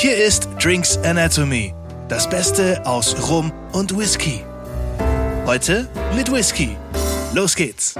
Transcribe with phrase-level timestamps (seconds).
[0.00, 1.74] Hier ist Drinks Anatomy,
[2.08, 4.44] das Beste aus Rum und Whisky.
[5.44, 6.76] Heute mit Whisky.
[7.34, 7.96] Los geht's!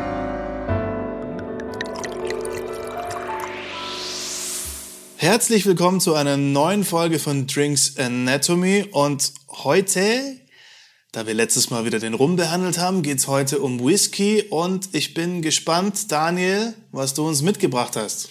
[5.16, 10.36] Herzlich willkommen zu einer neuen Folge von Drinks Anatomy und heute,
[11.10, 15.14] da wir letztes Mal wieder den Rum behandelt haben, geht's heute um Whisky und ich
[15.14, 18.28] bin gespannt, Daniel, was du uns mitgebracht hast.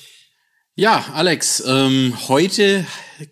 [0.80, 2.86] Ja, Alex, ähm, heute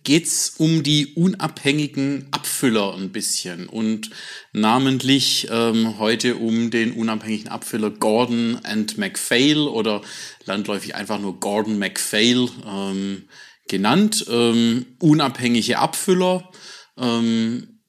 [0.03, 4.09] geht's um die unabhängigen Abfüller ein bisschen und
[4.51, 10.01] namentlich ähm, heute um den unabhängigen Abfüller Gordon and MacPhail oder
[10.45, 13.25] landläufig einfach nur Gordon MacPhail ähm,
[13.67, 14.25] genannt.
[14.27, 16.49] Ähm, unabhängige Abfüller,
[16.97, 17.79] ähm,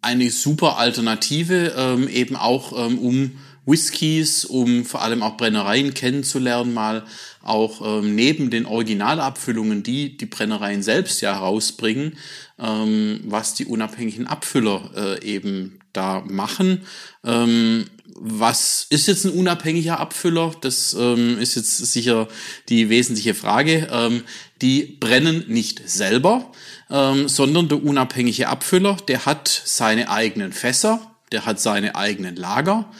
[0.00, 3.32] eine super Alternative, ähm, eben auch ähm, um
[3.64, 7.04] Whiskys, um vor allem auch Brennereien kennenzulernen, mal
[7.42, 12.16] auch ähm, neben den Originalabfüllungen, die die Brennereien selbst ja herausbringen,
[12.58, 16.82] ähm, was die unabhängigen Abfüller äh, eben da machen.
[17.24, 20.52] Ähm, was ist jetzt ein unabhängiger Abfüller?
[20.60, 22.28] Das ähm, ist jetzt sicher
[22.68, 23.88] die wesentliche Frage.
[23.90, 24.22] Ähm,
[24.60, 26.52] die brennen nicht selber,
[26.90, 31.00] ähm, sondern der unabhängige Abfüller, der hat seine eigenen Fässer,
[31.32, 32.90] der hat seine eigenen Lager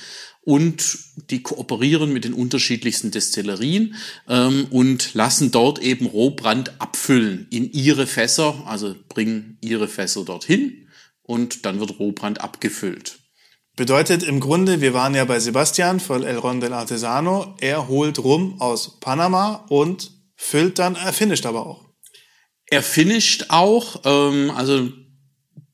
[0.45, 0.99] und
[1.31, 3.95] die kooperieren mit den unterschiedlichsten Destillerien
[4.29, 10.89] ähm, und lassen dort eben Rohbrand abfüllen in ihre Fässer, also bringen ihre Fässer dorthin
[11.23, 13.19] und dann wird Rohbrand abgefüllt.
[13.77, 18.19] Bedeutet im Grunde, wir waren ja bei Sebastian von El Ron del Artesano, er holt
[18.19, 21.85] rum aus Panama und füllt dann, er finisht aber auch.
[22.67, 24.91] Er finisht auch, ähm, also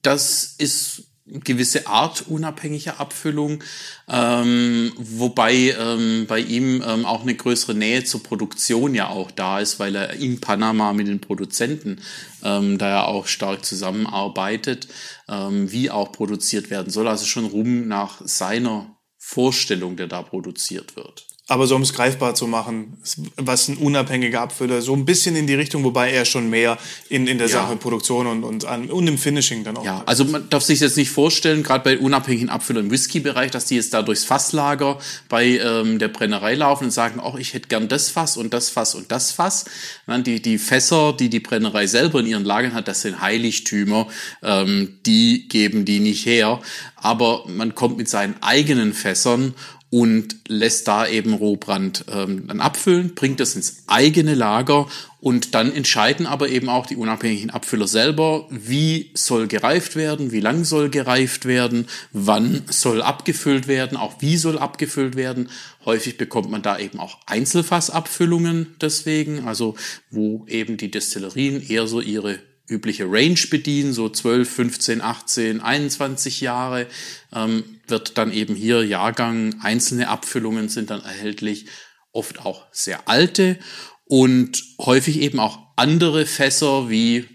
[0.03, 1.07] das ist
[1.44, 3.62] gewisse Art unabhängiger Abfüllung,
[4.08, 9.60] ähm, wobei ähm, bei ihm ähm, auch eine größere Nähe zur Produktion ja auch da
[9.60, 12.00] ist, weil er in Panama mit den Produzenten
[12.42, 14.88] ähm, da ja auch stark zusammenarbeitet,
[15.28, 17.06] ähm, wie auch produziert werden soll.
[17.06, 21.28] Also schon rum nach seiner Vorstellung, der da produziert wird.
[21.50, 22.98] Aber so um es greifbar zu machen,
[23.36, 26.76] was ein unabhängiger Abfüller, so ein bisschen in die Richtung, wobei er schon mehr
[27.09, 27.54] in, in der ja.
[27.54, 29.84] Sache Produktion und, und, an, und im Finishing dann auch.
[29.84, 33.64] Ja, also man darf sich jetzt nicht vorstellen, gerade bei unabhängigen Abfüllern im Whisky-Bereich, dass
[33.64, 34.98] die jetzt da durchs Fasslager
[35.31, 38.69] bei ähm, der Brennerei laufen und sagen, ach, ich hätte gern das Fass und das
[38.69, 39.65] Fass und das Fass.
[40.06, 44.09] Die, die Fässer, die die Brennerei selber in ihren Lagern hat, das sind Heiligtümer,
[44.42, 46.60] ähm, die geben die nicht her.
[46.97, 49.54] Aber man kommt mit seinen eigenen Fässern
[49.91, 54.87] und lässt da eben Rohbrand ähm, dann abfüllen, bringt das ins eigene Lager
[55.21, 60.41] und dann entscheiden aber eben auch die unabhängigen Abfüller selber, wie soll gereift werden, wie
[60.41, 65.48] lang soll gereift werden, wann soll abgefüllt werden, auch wie soll abgefüllt werden.
[65.84, 69.75] Häufig bekommt man da eben auch Einzelfassabfüllungen deswegen, also
[70.10, 76.40] wo eben die Destillerien eher so ihre übliche Range bedienen, so 12, 15, 18, 21
[76.40, 76.86] Jahre,
[77.34, 81.66] ähm, wird dann eben hier Jahrgang, einzelne Abfüllungen sind dann erhältlich,
[82.12, 83.58] oft auch sehr alte
[84.04, 87.26] und häufig eben auch andere Fässer wie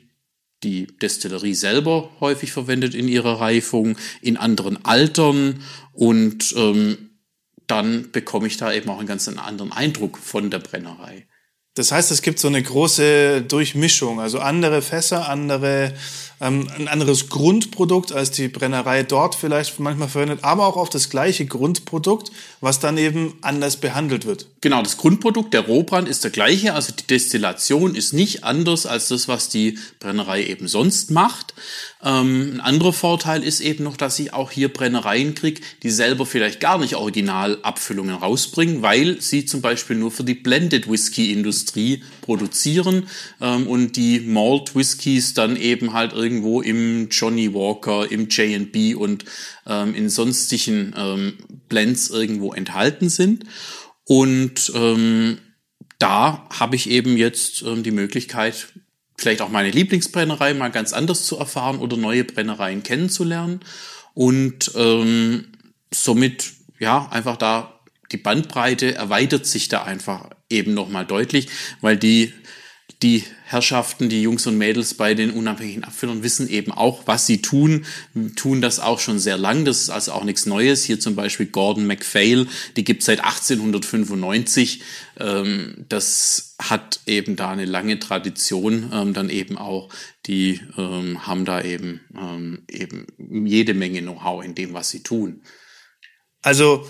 [0.63, 5.61] die Destillerie selber häufig verwendet in ihrer Reifung, in anderen Altern
[5.91, 7.09] und ähm,
[7.67, 11.27] dann bekomme ich da eben auch einen ganz anderen Eindruck von der Brennerei.
[11.75, 15.93] Das heißt, es gibt so eine große Durchmischung, also andere Fässer, andere,
[16.39, 21.09] ähm, ein anderes Grundprodukt als die Brennerei dort vielleicht manchmal verwendet, aber auch auf das
[21.09, 22.31] gleiche Grundprodukt,
[22.61, 24.45] was dann eben anders behandelt wird.
[24.61, 29.07] Genau, das Grundprodukt, der Rohbrand ist der gleiche, also die Destillation ist nicht anders als
[29.07, 31.55] das, was die Brennerei eben sonst macht.
[32.03, 36.27] Ähm, ein anderer Vorteil ist eben noch, dass ich auch hier Brennereien kriege, die selber
[36.27, 41.62] vielleicht gar nicht Originalabfüllungen rausbringen, weil sie zum Beispiel nur für die Blended Whisky Industrie
[42.21, 43.07] produzieren
[43.41, 49.25] ähm, und die Malt Whiskys dann eben halt irgendwo im Johnny Walker, im J&B und
[49.67, 51.33] ähm, in sonstigen ähm,
[51.69, 53.45] Blends irgendwo enthalten sind.
[54.05, 55.37] Und ähm,
[55.99, 58.67] da habe ich eben jetzt ähm, die Möglichkeit,
[59.17, 63.61] vielleicht auch meine Lieblingsbrennerei mal ganz anders zu erfahren oder neue Brennereien kennenzulernen
[64.13, 65.53] und ähm,
[65.93, 67.79] somit ja einfach da
[68.11, 71.49] die Bandbreite erweitert sich da einfach eben nochmal deutlich,
[71.81, 72.33] weil die
[73.03, 77.41] die Herrschaften, die Jungs und Mädels bei den unabhängigen Abfüllern wissen eben auch, was sie
[77.41, 77.85] tun,
[78.35, 79.65] tun das auch schon sehr lang.
[79.65, 80.83] Das ist also auch nichts Neues.
[80.83, 82.47] Hier zum Beispiel Gordon MacPhail,
[82.77, 84.81] die gibt seit 1895.
[85.19, 88.89] Ähm, das hat eben da eine lange Tradition.
[88.93, 89.89] Ähm, dann eben auch,
[90.25, 91.99] die ähm, haben da eben
[92.69, 95.41] eben jede Menge Know-how in dem, was sie tun.
[96.41, 96.87] Also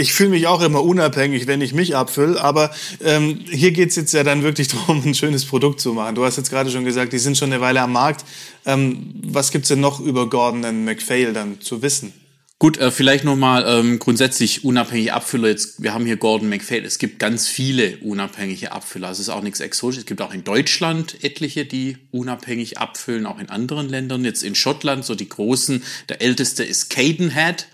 [0.00, 2.70] Ich fühle mich auch immer unabhängig, wenn ich mich abfülle, aber
[3.04, 6.14] ähm, hier geht's jetzt ja dann wirklich darum, ein schönes Produkt zu machen.
[6.14, 8.24] Du hast jetzt gerade schon gesagt, die sind schon eine Weile am Markt.
[8.64, 12.12] Ähm, was gibt's denn noch über Gordon und McPhail dann zu wissen?
[12.60, 15.48] Gut, äh, vielleicht nochmal ähm, grundsätzlich unabhängige Abfüller.
[15.48, 16.84] Jetzt, wir haben hier Gordon McPhail.
[16.84, 19.10] Es gibt ganz viele unabhängige Abfüller.
[19.10, 20.02] Es ist auch nichts Exotisches.
[20.04, 24.24] Es gibt auch in Deutschland etliche, die unabhängig abfüllen, auch in anderen Ländern.
[24.24, 25.82] Jetzt in Schottland so die großen.
[26.08, 27.66] Der älteste ist Cadenhead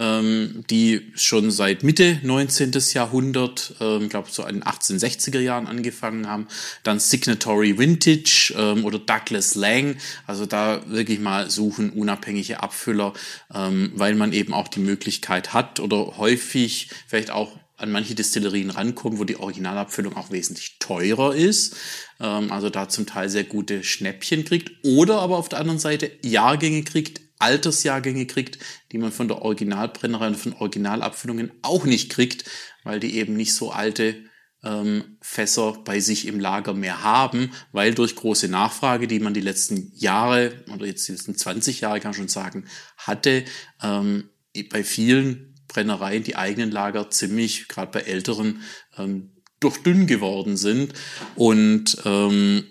[0.00, 2.72] ähm, die schon seit Mitte 19.
[2.94, 6.48] Jahrhundert, ähm, glaube so in den 1860er Jahren angefangen haben.
[6.82, 9.96] Dann Signatory Vintage ähm, oder Douglas Lang.
[10.26, 13.12] Also da wirklich mal suchen unabhängige Abfüller,
[13.54, 18.70] ähm, weil man eben auch die Möglichkeit hat oder häufig vielleicht auch an manche Destillerien
[18.70, 21.76] rankommen, wo die Originalabfüllung auch wesentlich teurer ist,
[22.20, 26.10] ähm, also da zum Teil sehr gute Schnäppchen kriegt oder aber auf der anderen Seite
[26.22, 28.58] Jahrgänge kriegt, Altersjahrgänge kriegt,
[28.92, 32.44] die man von der Originalbrennerei und von Originalabfüllungen auch nicht kriegt,
[32.84, 34.16] weil die eben nicht so alte
[34.62, 39.40] ähm, Fässer bei sich im Lager mehr haben, weil durch große Nachfrage, die man die
[39.40, 42.66] letzten Jahre oder jetzt die letzten 20 Jahre kann man schon sagen,
[42.96, 43.44] hatte,
[43.82, 44.28] ähm,
[44.70, 48.62] bei vielen Brennereien die eigenen Lager ziemlich, gerade bei älteren,
[48.98, 50.94] ähm, durchdünn geworden sind.
[51.36, 52.64] Und ähm,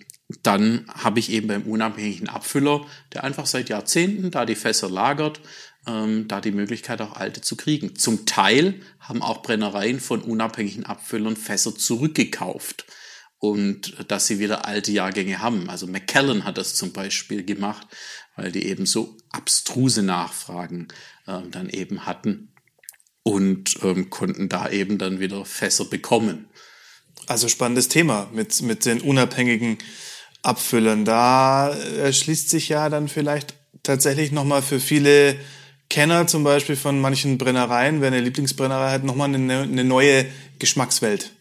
[0.43, 5.41] dann habe ich eben beim unabhängigen Abfüller, der einfach seit Jahrzehnten da die Fässer lagert,
[5.87, 7.95] ähm, da die Möglichkeit auch alte zu kriegen.
[7.95, 12.85] Zum Teil haben auch Brennereien von unabhängigen Abfüllern Fässer zurückgekauft
[13.39, 15.69] und dass sie wieder alte Jahrgänge haben.
[15.69, 17.87] Also McKellen hat das zum Beispiel gemacht,
[18.35, 20.89] weil die eben so abstruse Nachfragen
[21.27, 22.53] ähm, dann eben hatten
[23.23, 26.49] und ähm, konnten da eben dann wieder Fässer bekommen.
[27.25, 29.77] Also spannendes Thema mit, mit den unabhängigen
[30.41, 31.05] abfüllen.
[31.05, 35.35] Da erschließt sich ja dann vielleicht tatsächlich nochmal für viele
[35.89, 40.25] Kenner zum Beispiel von manchen Brennereien, wer eine Lieblingsbrennerei hat, nochmal eine, eine neue
[40.59, 41.31] Geschmackswelt.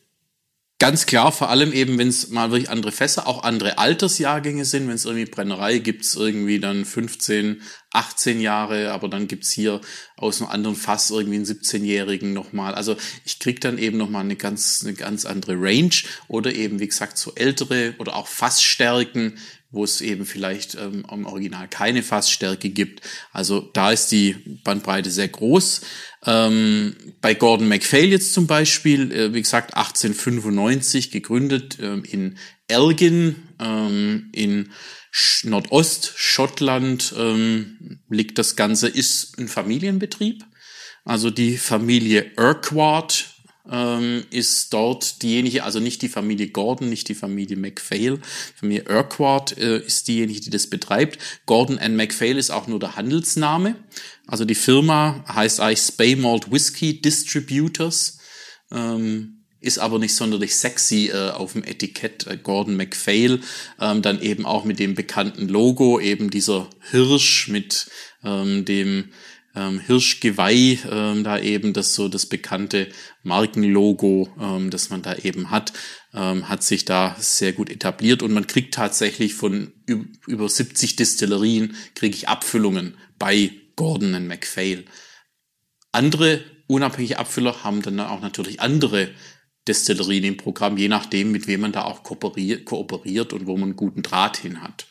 [0.81, 4.87] Ganz klar, vor allem eben, wenn es mal wirklich andere Fässer, auch andere Altersjahrgänge sind,
[4.87, 9.81] wenn es irgendwie Brennerei gibt's irgendwie dann 15, 18 Jahre, aber dann gibt's hier
[10.17, 12.77] aus einem anderen Fass irgendwie einen 17-Jährigen nochmal.
[12.77, 15.91] Also ich krieg dann eben nochmal eine ganz, eine ganz andere Range
[16.29, 19.37] oder eben, wie gesagt, so ältere oder auch Fassstärken,
[19.71, 23.03] wo es eben vielleicht ähm, im Original keine Fassstärke gibt.
[23.33, 25.83] Also da ist die Bandbreite sehr groß.
[26.25, 33.37] Ähm, bei Gordon MacPhail jetzt zum Beispiel, äh, wie gesagt, 1895 gegründet ähm, in Elgin
[33.61, 34.71] ähm, in
[35.45, 40.45] Nordost-Schottland ähm, liegt das Ganze, ist ein Familienbetrieb.
[41.05, 43.38] Also die Familie Urquhart
[43.71, 48.19] ähm, ist dort diejenige, also nicht die Familie Gordon, nicht die Familie MacPhail.
[48.55, 51.19] Familie Urquhart äh, ist diejenige, die das betreibt.
[51.47, 53.77] Gordon and MacPhail ist auch nur der Handelsname.
[54.27, 58.19] Also die Firma heißt eigentlich Spey Malt Whiskey Distributors.
[58.71, 63.41] Ähm, ist aber nicht sonderlich sexy äh, auf dem Etikett äh, Gordon MacPhail,
[63.81, 67.91] ähm, dann eben auch mit dem bekannten Logo, eben dieser Hirsch mit
[68.23, 69.11] ähm, dem
[69.55, 72.89] ähm, Hirschgeweih, ähm, da eben das so das bekannte
[73.23, 75.73] Markenlogo, ähm, das man da eben hat,
[76.15, 79.73] ähm, hat sich da sehr gut etabliert und man kriegt tatsächlich von
[80.27, 84.85] über 70 Distillerien kriege ich Abfüllungen bei Gordon and MacPhail.
[85.93, 89.11] Andere unabhängige Abfüller haben dann auch natürlich andere
[89.69, 94.03] Destillerien im Programm, je nachdem, mit wem man da auch kooperiert und wo man guten
[94.03, 94.88] Draht hin hat.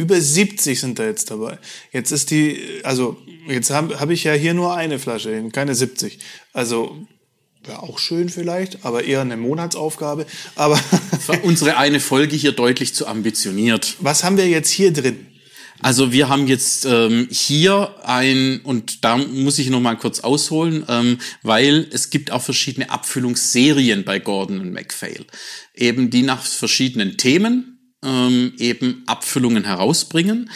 [0.00, 1.58] Über 70 sind da jetzt dabei.
[1.92, 6.18] Jetzt ist die, also jetzt habe hab ich ja hier nur eine Flasche, keine 70.
[6.54, 7.06] Also
[7.62, 10.24] wäre auch schön vielleicht, aber eher eine Monatsaufgabe.
[10.56, 10.80] Aber
[11.42, 13.96] unsere eine Folge hier deutlich zu ambitioniert.
[14.00, 15.26] Was haben wir jetzt hier drin?
[15.82, 20.86] Also wir haben jetzt ähm, hier ein, und da muss ich noch mal kurz ausholen,
[20.88, 25.26] ähm, weil es gibt auch verschiedene Abfüllungsserien bei Gordon und MacPhail.
[25.74, 30.50] Eben die nach verschiedenen Themen ähm, eben Abfüllungen herausbringen.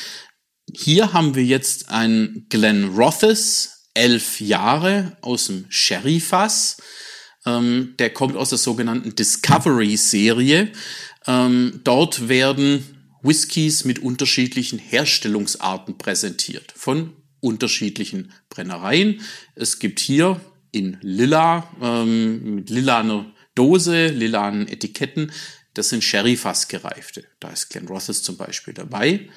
[0.72, 6.78] Hier haben wir jetzt ein Glen Rothes, elf Jahre aus dem Sherry-Fass.
[7.46, 10.72] Ähm, der kommt aus der sogenannten Discovery-Serie.
[11.26, 12.84] Ähm, dort werden
[13.22, 19.20] Whiskys mit unterschiedlichen Herstellungsarten präsentiert von unterschiedlichen Brennereien.
[19.54, 20.40] Es gibt hier
[20.72, 25.30] in lila, ähm, mit lilaner Dose, lilanen Etiketten,
[25.74, 27.24] das sind Sherry-Fass gereifte.
[27.40, 29.28] Da ist Glen Rothes zum Beispiel dabei.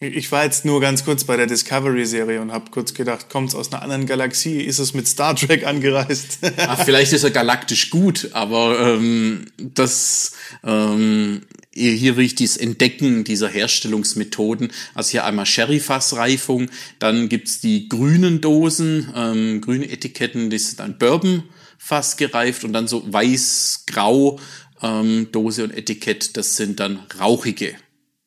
[0.00, 3.56] Ich war jetzt nur ganz kurz bei der Discovery-Serie und habe kurz gedacht, kommt es
[3.56, 4.60] aus einer anderen Galaxie?
[4.60, 6.38] Ist es mit Star Trek angereist?
[6.56, 11.42] Ach, vielleicht ist er galaktisch gut, aber ähm, das ähm,
[11.78, 14.70] hier will ich dieses Entdecken dieser Herstellungsmethoden.
[14.94, 20.98] Also hier einmal Sherryfassreifung, dann gibt's die grünen Dosen, ähm, grüne Etiketten, das ist dann
[20.98, 24.38] Bourbonfass gereift und dann so weiß-grau
[24.82, 27.74] ähm, Dose und Etikett, das sind dann rauchige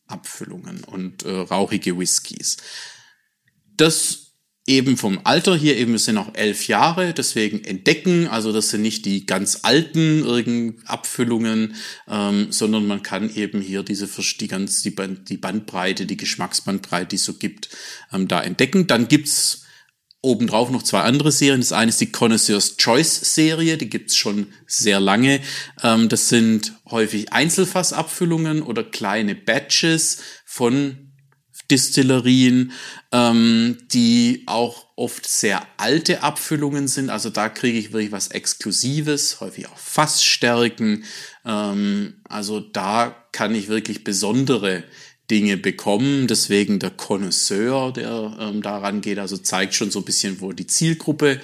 [0.07, 2.57] Abfüllungen und äh, rauchige Whiskys.
[3.77, 4.31] Das
[4.67, 9.05] eben vom Alter hier eben sind noch elf Jahre, deswegen entdecken, also das sind nicht
[9.05, 10.23] die ganz alten
[10.85, 11.75] Abfüllungen,
[12.07, 14.91] ähm, sondern man kann eben hier diese die ganz die
[15.37, 17.69] Bandbreite, die Geschmacksbandbreite, die es so gibt,
[18.13, 18.87] ähm, da entdecken.
[18.87, 19.63] Dann gibt's
[20.21, 21.61] obendrauf noch zwei andere Serien.
[21.61, 25.41] Das eine ist die Connoisseur's Choice Serie, die gibt's schon sehr lange.
[25.83, 31.11] Ähm, das sind häufig Einzelfassabfüllungen oder kleine Batches von
[31.71, 32.73] Distillerien,
[33.11, 37.09] ähm, die auch oft sehr alte Abfüllungen sind.
[37.09, 41.05] Also da kriege ich wirklich was Exklusives, häufig auch Fassstärken.
[41.45, 44.83] Ähm, also da kann ich wirklich besondere
[45.31, 46.27] Dinge bekommen.
[46.27, 50.67] Deswegen der Connoisseur, der ähm, daran geht, also zeigt schon so ein bisschen, wo die
[50.67, 51.39] Zielgruppe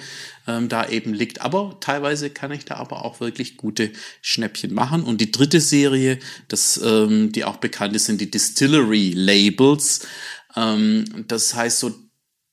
[0.46, 1.40] ähm, da eben liegt.
[1.40, 3.90] Aber teilweise kann ich da aber auch wirklich gute
[4.20, 5.02] Schnäppchen machen.
[5.02, 6.18] Und die dritte Serie,
[6.48, 10.06] das, ähm, die auch bekannt ist, sind die Distillery Labels.
[10.54, 11.94] Ähm, das heißt so,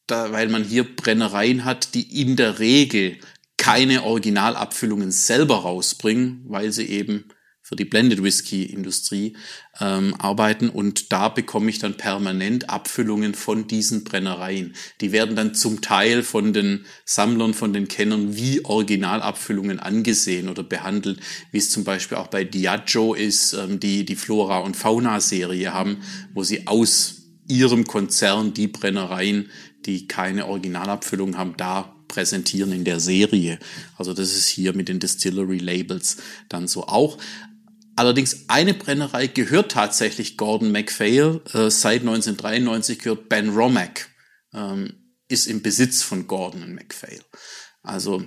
[0.07, 3.17] da, weil man hier Brennereien hat, die in der Regel
[3.57, 7.25] keine Originalabfüllungen selber rausbringen, weil sie eben
[7.65, 9.35] für die Blended Whisky Industrie
[9.81, 14.75] ähm, arbeiten und da bekomme ich dann permanent Abfüllungen von diesen Brennereien.
[15.01, 20.61] Die werden dann zum Teil von den Sammlern, von den Kennern wie Originalabfüllungen angesehen oder
[20.61, 21.19] behandelt,
[21.51, 25.73] wie es zum Beispiel auch bei Diageo ist, ähm, die die Flora und Fauna Serie
[25.73, 26.03] haben,
[26.35, 29.49] wo sie aus ihrem Konzern die Brennereien,
[29.87, 33.57] die keine Originalabfüllung haben, da präsentieren in der Serie.
[33.97, 36.17] Also das ist hier mit den Distillery Labels
[36.47, 37.17] dann so auch.
[37.95, 41.41] Allerdings eine Brennerei gehört tatsächlich Gordon MacPhail.
[41.53, 44.09] Äh, seit 1993 gehört Ben Romack,
[44.53, 47.21] ähm, ist im Besitz von Gordon und MacPhail.
[47.83, 48.23] Also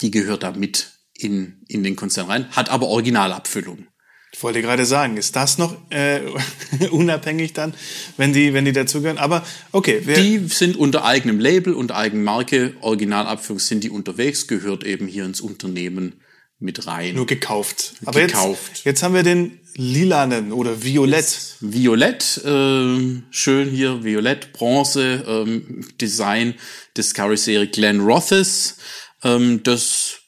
[0.00, 3.86] die gehört da mit in, in den Konzern rein, hat aber Originalabfüllung.
[4.32, 6.20] Ich wollte gerade sagen, ist das noch äh,
[6.90, 7.72] unabhängig dann,
[8.16, 9.18] wenn die, wenn die dazugehören?
[9.18, 10.00] Aber okay.
[10.00, 15.24] die sind unter eigenem Label, unter eigenem Marke, Originalabfüllung sind die unterwegs, gehört eben hier
[15.24, 16.20] ins Unternehmen
[16.58, 17.14] mit rein.
[17.14, 17.94] Nur gekauft.
[18.04, 18.68] Aber gekauft.
[18.68, 21.24] Jetzt, jetzt haben wir den lilanen oder violett.
[21.24, 26.54] Jetzt violett, äh, schön hier, violett, Bronze, ähm, Design
[26.96, 28.76] Discovery-Serie Glen Rothes.
[29.22, 30.20] Ähm, das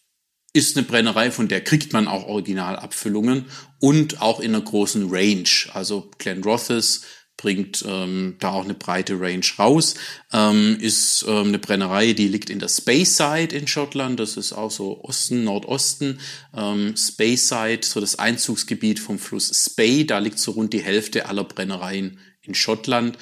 [0.53, 3.47] ist eine Brennerei, von der kriegt man auch Originalabfüllungen
[3.79, 5.49] und auch in einer großen Range.
[5.73, 7.03] Also Glen Rothes
[7.37, 9.95] bringt ähm, da auch eine breite Range raus.
[10.33, 14.19] Ähm, ist ähm, eine Brennerei, die liegt in der Speyside in Schottland.
[14.19, 16.21] Das ist auch so Osten, Nordosten.
[16.55, 20.07] Ähm, Speyside, so das Einzugsgebiet vom Fluss Spey.
[20.07, 23.19] Da liegt so rund die Hälfte aller Brennereien in Schottland.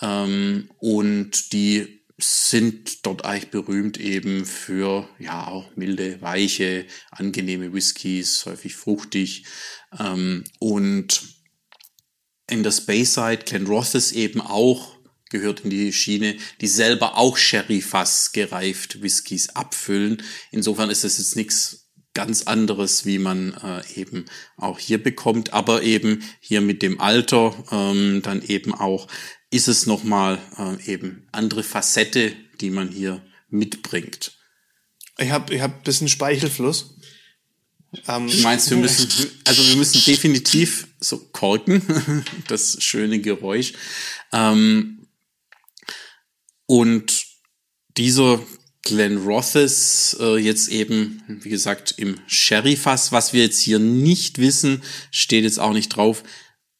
[0.00, 8.46] Ähm, und die sind dort eigentlich berühmt eben für ja auch milde, weiche, angenehme Whiskys,
[8.46, 9.44] häufig fruchtig
[9.98, 11.33] ähm, und
[12.48, 14.94] in der Speyside, Glen Rothes eben auch
[15.30, 20.22] gehört in die Schiene, die selber auch Sherry-Fass gereift Whiskys abfüllen.
[20.50, 25.82] Insofern ist es jetzt nichts ganz anderes, wie man äh, eben auch hier bekommt, aber
[25.82, 29.08] eben hier mit dem Alter ähm, dann eben auch
[29.50, 34.36] ist es nochmal äh, eben andere Facette, die man hier mitbringt.
[35.18, 36.96] Ich habe ich hab bisschen Speichelfluss.
[38.08, 39.08] Ähm, du meinst, wir müssen,
[39.44, 43.72] also wir müssen definitiv so korken, das schöne Geräusch.
[44.32, 45.06] Ähm,
[46.66, 47.26] und
[47.96, 48.40] dieser
[48.82, 53.12] Glen Rothes äh, jetzt eben, wie gesagt, im Sherry-Fass.
[53.12, 56.22] Was wir jetzt hier nicht wissen, steht jetzt auch nicht drauf,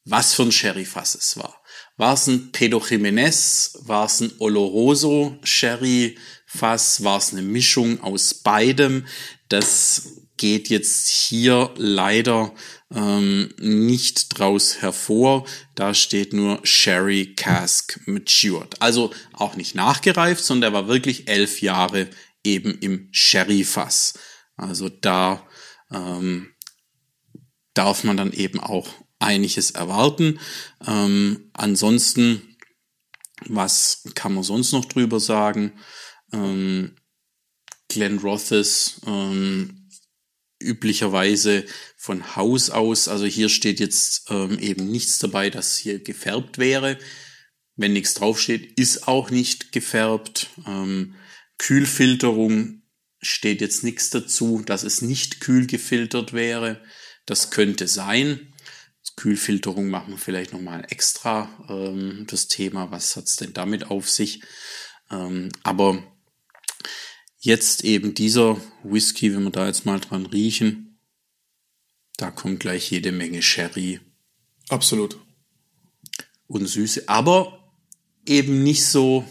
[0.04, 1.62] was für ein Sherry-Fass es war.
[1.96, 3.78] War es ein Pedro Jimenez?
[3.82, 7.04] War es ein Oloroso Sherry-Fass?
[7.04, 9.06] War es eine Mischung aus beidem?
[9.48, 12.52] Das geht jetzt hier leider
[12.94, 15.46] ähm, nicht draus hervor.
[15.74, 18.82] Da steht nur Sherry Cask Matured.
[18.82, 22.10] Also auch nicht nachgereift, sondern er war wirklich elf Jahre
[22.44, 24.18] eben im Sherry-Fass.
[24.54, 25.48] Also da
[25.90, 26.50] ähm,
[27.72, 30.38] darf man dann eben auch einiges erwarten.
[30.86, 32.54] Ähm, ansonsten,
[33.46, 35.72] was kann man sonst noch drüber sagen?
[36.34, 36.96] Ähm,
[37.88, 39.83] Glenn Rothes ähm,
[40.64, 41.64] üblicherweise
[41.96, 46.98] von Haus aus, also hier steht jetzt ähm, eben nichts dabei, dass hier gefärbt wäre.
[47.76, 50.48] wenn nichts draufsteht, ist auch nicht gefärbt.
[50.66, 51.16] Ähm,
[51.58, 52.82] Kühlfilterung
[53.20, 56.80] steht jetzt nichts dazu, dass es nicht kühl gefiltert wäre.
[57.26, 58.54] Das könnte sein.
[59.16, 62.90] Kühlfilterung machen wir vielleicht nochmal extra ähm, das Thema.
[62.90, 64.42] Was hat's denn damit auf sich?
[65.10, 66.02] Ähm, aber
[67.44, 70.98] jetzt eben dieser Whisky, wenn wir da jetzt mal dran riechen,
[72.16, 74.00] da kommt gleich jede Menge Sherry.
[74.68, 75.18] Absolut.
[76.46, 77.70] Und Süße, aber
[78.26, 79.24] eben nicht so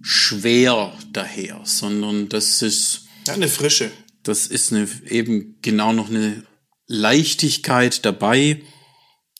[0.00, 3.06] schwer daher, sondern das ist.
[3.26, 3.90] Ja, eine Frische.
[4.22, 6.44] Das ist eine, eben genau noch eine
[6.86, 8.62] Leichtigkeit dabei.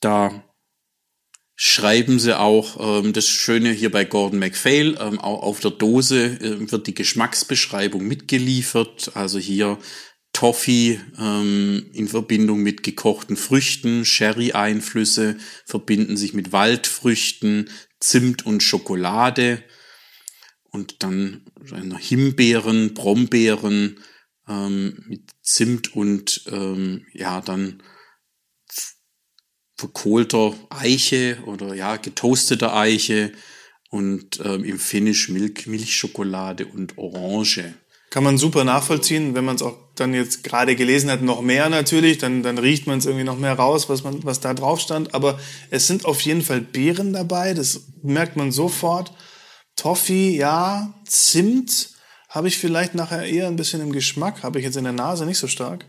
[0.00, 0.44] Da
[1.62, 6.38] schreiben sie auch ähm, das Schöne hier bei Gordon MacPhail, ähm, auch auf der Dose
[6.40, 9.10] äh, wird die Geschmacksbeschreibung mitgeliefert.
[9.14, 9.78] Also hier
[10.32, 15.36] Toffee ähm, in Verbindung mit gekochten Früchten, Sherry-Einflüsse
[15.66, 19.62] verbinden sich mit Waldfrüchten, Zimt und Schokolade
[20.70, 21.44] und dann
[21.98, 24.00] Himbeeren, Brombeeren
[24.48, 27.82] ähm, mit Zimt und ähm, ja dann
[29.80, 33.32] verkohlter Eiche oder ja getoasteter Eiche
[33.90, 37.74] und ähm, im Finish Milch, Milchschokolade und Orange.
[38.10, 41.68] Kann man super nachvollziehen, wenn man es auch dann jetzt gerade gelesen hat, noch mehr
[41.68, 44.80] natürlich, dann, dann riecht man es irgendwie noch mehr raus, was, man, was da drauf
[44.80, 45.14] stand.
[45.14, 45.38] Aber
[45.70, 49.12] es sind auf jeden Fall Beeren dabei, das merkt man sofort.
[49.76, 51.90] Toffee, ja, Zimt
[52.28, 55.24] habe ich vielleicht nachher eher ein bisschen im Geschmack, habe ich jetzt in der Nase
[55.24, 55.84] nicht so stark.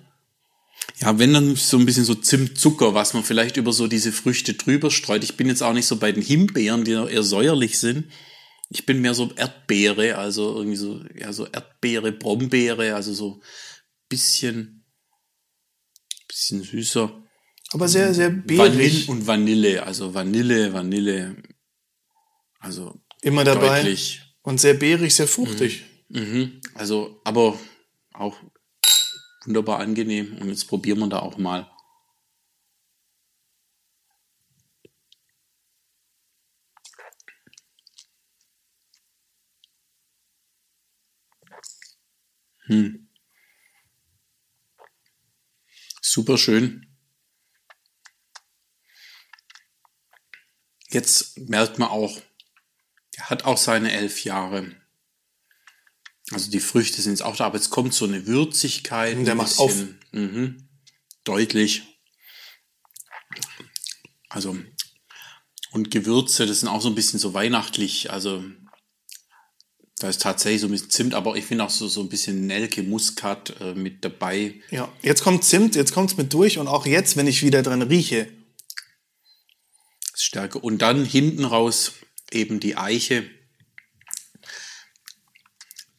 [1.00, 4.54] Ja, wenn dann so ein bisschen so Zimtzucker, was man vielleicht über so diese Früchte
[4.54, 5.24] drüber streut.
[5.24, 8.12] Ich bin jetzt auch nicht so bei den Himbeeren, die eher säuerlich sind.
[8.70, 13.42] Ich bin mehr so Erdbeere, also irgendwie so, ja, so Erdbeere, Brombeere, also so
[14.08, 14.86] bisschen,
[16.28, 17.12] bisschen süßer.
[17.74, 18.60] Aber sehr, sehr beerig.
[18.60, 21.36] Vanille und Vanille, also Vanille, Vanille,
[22.60, 23.82] also immer dabei.
[23.82, 24.22] Deutlich.
[24.44, 25.84] Und sehr beerig, sehr fruchtig.
[26.10, 26.20] Mhm.
[26.20, 26.62] Mhm.
[26.76, 27.60] Also, aber
[28.14, 28.38] auch
[29.46, 30.38] wunderbar angenehm.
[30.38, 31.70] Und jetzt probieren wir da auch mal.
[42.66, 43.08] Hm.
[46.02, 46.88] Super schön.
[50.90, 52.22] Jetzt merkt man auch,
[53.16, 54.81] er hat auch seine elf Jahre.
[56.32, 59.18] Also die Früchte sind jetzt auch da, aber jetzt kommt so eine Würzigkeit.
[59.26, 59.76] Der ein macht auf.
[60.12, 60.54] Mh,
[61.24, 61.84] deutlich.
[64.30, 64.56] Also,
[65.72, 68.12] und Gewürze, das sind auch so ein bisschen so weihnachtlich.
[68.12, 68.44] Also,
[70.00, 72.48] da ist tatsächlich so ein bisschen Zimt, aber ich finde auch so, so ein bisschen
[72.48, 74.62] Nelke, Muskat äh, mit dabei.
[74.72, 77.62] Ja, jetzt kommt Zimt, jetzt kommt es mit durch und auch jetzt, wenn ich wieder
[77.62, 78.32] dran rieche.
[80.16, 80.60] Stärke.
[80.60, 81.94] Und dann hinten raus
[82.32, 83.30] eben die Eiche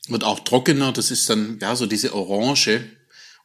[0.08, 0.92] wird auch trockener.
[0.92, 2.90] Das ist dann ja so diese Orange.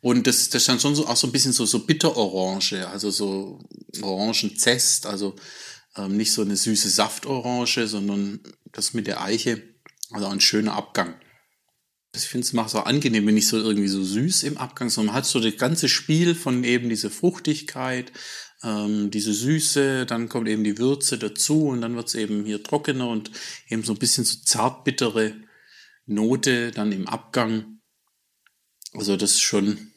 [0.02, 3.10] Und das, das ist dann schon so, auch so ein bisschen so, so Bitterorange, also
[3.10, 3.60] so
[4.02, 5.36] Orangenzest, also
[5.96, 8.40] ähm, nicht so eine süße Saftorange, sondern
[8.72, 9.62] das mit der Eiche,
[10.12, 11.16] also ein schöner Abgang.
[12.16, 14.90] Ich finde es macht es auch angenehm, wenn nicht so irgendwie so süß im Abgang,
[14.90, 18.12] sondern man hat so das ganze Spiel von eben diese Fruchtigkeit,
[18.64, 22.64] ähm, diese Süße, dann kommt eben die Würze dazu und dann wird es eben hier
[22.64, 23.32] trockener und
[23.68, 25.34] eben so ein bisschen so zartbittere
[26.08, 27.80] Note dann im Abgang.
[28.94, 29.92] Also das ist schon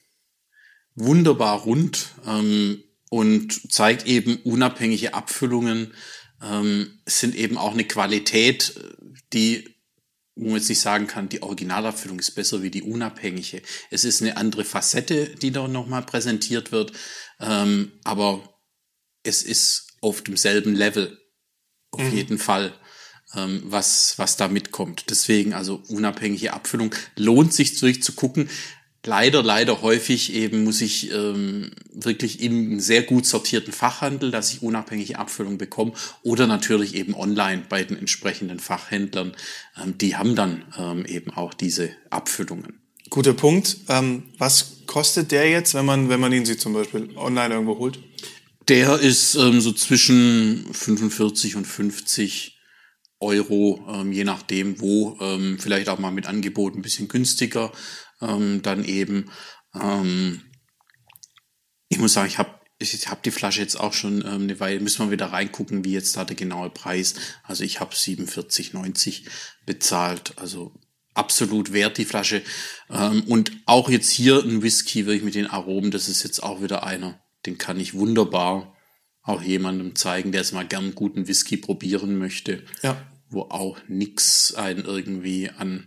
[0.95, 5.95] wunderbar rund ähm, und zeigt eben unabhängige Abfüllungen,
[6.43, 8.79] ähm, sind eben auch eine Qualität,
[9.33, 9.81] die
[10.37, 13.61] wo man jetzt nicht sagen kann, die Originalabfüllung ist besser wie die unabhängige.
[13.91, 16.93] Es ist eine andere Facette, die da nochmal präsentiert wird,
[17.41, 18.59] ähm, aber
[19.23, 21.19] es ist auf demselben Level,
[21.91, 22.17] auf mhm.
[22.17, 22.73] jeden Fall
[23.37, 25.05] ähm, was, was da mitkommt.
[25.11, 28.49] Deswegen also unabhängige Abfüllung lohnt sich durchzugucken.
[29.03, 34.63] Leider, leider häufig eben muss ich ähm, wirklich einen sehr gut sortierten Fachhandel, dass ich
[34.63, 39.35] unabhängige Abfüllung bekomme oder natürlich eben online bei den entsprechenden Fachhändlern.
[39.83, 42.81] Ähm, die haben dann ähm, eben auch diese Abfüllungen.
[43.09, 43.79] Guter Punkt.
[43.89, 47.79] Ähm, was kostet der jetzt, wenn man, wenn man ihn sich zum Beispiel online irgendwo
[47.79, 47.99] holt?
[48.69, 52.60] Der ist ähm, so zwischen 45 und 50
[53.21, 57.73] Euro, ähm, je nachdem wo, ähm, vielleicht auch mal mit Angebot ein bisschen günstiger,
[58.21, 59.31] ähm, dann eben.
[59.75, 60.43] Ähm,
[61.89, 64.81] ich muss sagen, ich habe ich habe die Flasche jetzt auch schon ähm, eine Weile,
[64.81, 67.15] müssen wir wieder reingucken, wie jetzt da der genaue Preis.
[67.43, 69.27] Also ich habe 47,90
[69.67, 70.73] bezahlt, also
[71.13, 72.43] absolut wert die Flasche.
[72.89, 76.63] Ähm, und auch jetzt hier ein Whisky wirklich mit den Aromen, das ist jetzt auch
[76.63, 78.75] wieder einer, den kann ich wunderbar
[79.23, 82.65] auch jemandem zeigen, der es mal gern guten Whisky probieren möchte.
[82.83, 83.10] Ja.
[83.31, 85.87] Wo auch nix einen irgendwie an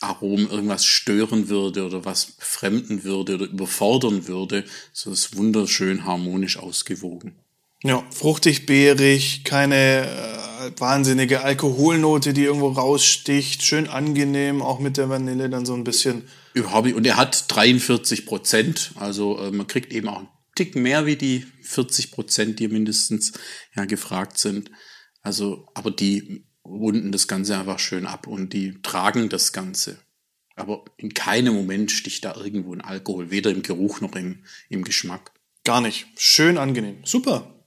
[0.00, 4.64] Aromen irgendwas stören würde oder was fremden würde oder überfordern würde.
[4.92, 7.36] So ist wunderschön harmonisch ausgewogen.
[7.82, 15.08] Ja, fruchtig, beerig, keine äh, wahnsinnige Alkoholnote, die irgendwo raussticht, schön angenehm, auch mit der
[15.08, 16.28] Vanille dann so ein bisschen.
[16.52, 16.96] Überhaupt nicht.
[16.96, 21.16] Und er hat 43 Prozent, also äh, man kriegt eben auch einen Tick mehr wie
[21.16, 23.32] die 40 Prozent, die mindestens
[23.74, 24.70] ja gefragt sind.
[25.22, 29.98] Also, aber die runden das Ganze einfach schön ab und die tragen das Ganze.
[30.56, 34.84] Aber in keinem Moment sticht da irgendwo ein Alkohol, weder im Geruch noch im, im
[34.84, 35.32] Geschmack.
[35.64, 36.06] Gar nicht.
[36.16, 36.98] Schön angenehm.
[37.04, 37.59] Super.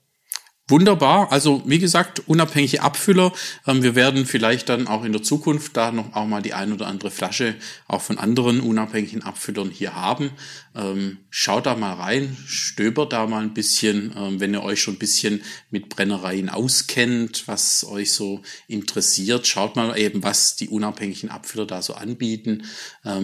[0.66, 1.30] Wunderbar.
[1.30, 3.34] Also wie gesagt, unabhängige Abfüller.
[3.66, 6.72] Ähm, wir werden vielleicht dann auch in der Zukunft da noch auch mal die ein
[6.72, 7.54] oder andere Flasche
[7.86, 10.30] auch von anderen unabhängigen Abfüllern hier haben.
[10.74, 14.94] Ähm, schaut da mal rein, stöbert da mal ein bisschen, ähm, wenn ihr euch schon
[14.94, 19.46] ein bisschen mit Brennereien auskennt, was euch so interessiert.
[19.46, 22.64] Schaut mal eben, was die unabhängigen Abfüller da so anbieten.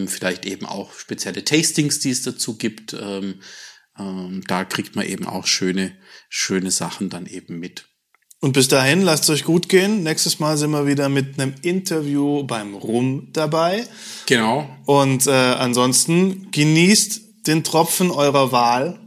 [0.06, 2.94] Vielleicht eben auch spezielle Tastings, die es dazu gibt.
[4.00, 5.92] Ähm, da kriegt man eben auch schöne,
[6.28, 7.86] schöne Sachen dann eben mit.
[8.40, 10.02] Und bis dahin, lasst es euch gut gehen.
[10.02, 13.86] Nächstes Mal sind wir wieder mit einem Interview beim Rum dabei.
[14.26, 14.66] Genau.
[14.86, 18.98] Und äh, ansonsten genießt den Tropfen eurer Wahl.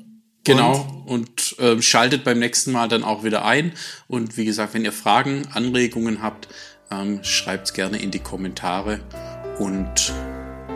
[0.43, 1.03] Genau.
[1.08, 3.73] Und, und äh, schaltet beim nächsten Mal dann auch wieder ein.
[4.08, 6.47] Und wie gesagt, wenn ihr Fragen, Anregungen habt,
[6.91, 8.99] ähm, schreibt gerne in die Kommentare.
[9.58, 10.13] Und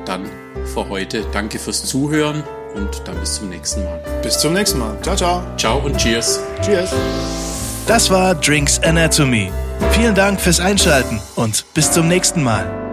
[0.05, 0.25] dann
[0.73, 2.43] für heute danke fürs Zuhören
[2.77, 3.99] und dann bis zum nächsten Mal.
[4.21, 4.97] Bis zum nächsten Mal.
[5.01, 5.43] Ciao, ciao.
[5.57, 6.39] Ciao und Cheers.
[6.63, 6.91] Cheers.
[7.87, 9.51] Das war Drinks Anatomy.
[9.91, 12.86] Vielen Dank fürs Einschalten und bis zum nächsten Mal.